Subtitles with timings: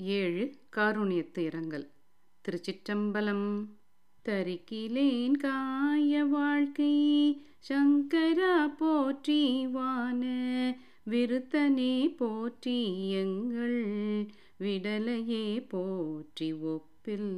[0.00, 0.44] ஏழு
[0.76, 1.86] காருண்யத்து இரங்கல்
[2.44, 3.48] திருச்சிற்றம்பலம்
[4.26, 6.94] தரிக்கிலேன் காய வாழ்க்கை
[7.68, 10.22] சங்கரா போற்றிவான
[11.06, 12.78] விருத்தனே போற்றி
[13.14, 13.78] எங்கள்
[14.60, 17.32] விடலையே போற்றி ஒப்பில்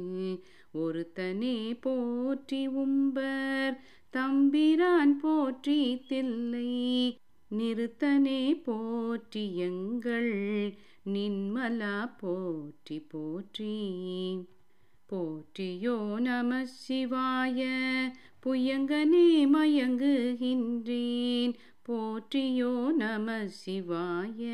[0.75, 3.75] ஒருத்தனே போற்றி உம்பர்
[4.13, 6.69] தம்பிரான் போற்றி தில்லை
[7.57, 10.73] நிறுத்தனே போற்றி எங்கள்
[11.05, 13.75] நின்மலா போற்றி போற்றி.
[15.09, 17.69] போற்றியோ நம சிவாய
[18.45, 21.53] புயங்கனே மயங்குகின்றேன்.
[21.81, 24.49] போற்றியோ நம சிவாய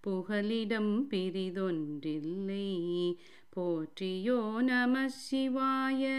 [0.00, 3.16] புகலிடம் பிரிதொன்றில்லை.
[3.56, 6.10] போற்றியோ நம சிவாய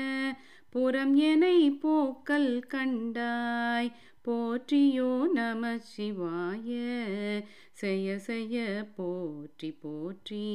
[0.70, 3.91] புறம் எனை போக்கல் கண்டாய்.
[4.27, 7.00] போற்றியோ நம சிவாய.
[7.72, 10.46] செய்ய செய்ய போற்றி போற்றி.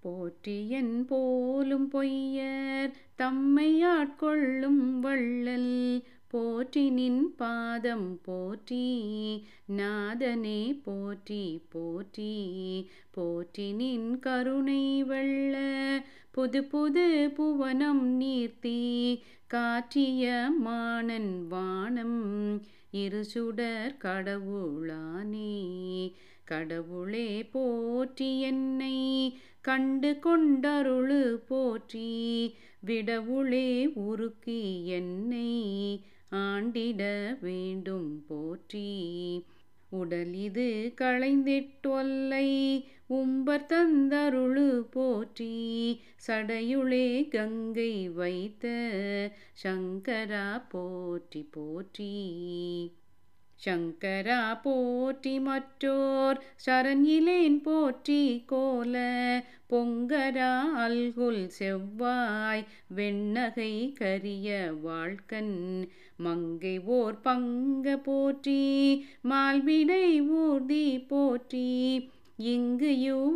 [0.00, 6.04] போற்றியன் போலும் பொய்யர் தம்மை ஆட்கொள்ளும் வள்ளல்.
[6.30, 8.86] போற்றி நின் பாதம் போற்றி
[9.76, 12.34] நாதனே போற்றி போற்றி.
[13.10, 15.56] போற்றி நின் கருணை வெள்ள
[16.30, 18.80] புது புது புவனம் நீர்த்தி.
[19.46, 22.60] காற்றிய மானன் வானம்
[22.92, 25.56] இருசுடர் கடவுளானே.
[26.44, 28.96] கடவுளே போற்றி என்னை
[29.60, 32.10] கண்டு கொண்டருளு போற்றி.
[32.86, 35.50] விடவுளே உருக்கி என்னை
[36.30, 38.88] ஆண்டிட வேண்டும் போற்றி.
[39.90, 42.48] உடல் இது களைந்திட்டொல்லை
[43.06, 45.54] உம்பர் தந்தருளு போற்றி.
[46.26, 48.66] சடையுளே கங்கை வைத்த
[49.64, 52.14] சங்கரா போற்றி போற்றி.
[53.66, 58.96] சங்கரா போற்றி மற்றோர் சரண்யிலேன் போற்றி கோல
[59.70, 62.64] பொங்கரா அல்குல் செவ்வாய்
[62.96, 68.62] வெண்ணகை கரிய வாழ்க்கன் மங்கை ஓர் பங்க போற்றி
[69.28, 72.06] மால்விடை ஊர்தி போற்றி
[72.46, 72.92] இங்கு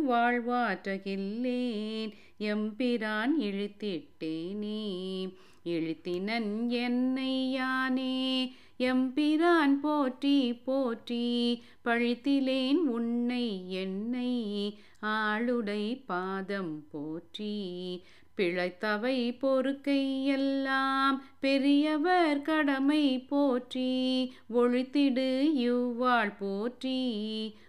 [0.07, 2.13] வாழ்வாற்றகில்லேன்
[2.45, 5.31] எம்பிரான் இழுத்திட்டேனே
[5.65, 14.31] இழுத்தினன் என்னை யானே எம்பிரான் போற்றி போற்றி பழித்திலேன் உன்னை என்னை
[15.01, 17.55] ஆளுடை பாதம் போற்றி.
[18.37, 27.01] பிழைத்தவை பொறுக்கை எல்லாம் பெரியவர் கடமை போற்றி ஒழித்திடு இவ்வாள் போற்றி.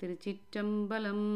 [0.00, 1.28] திருச்சிற்றம்பலம்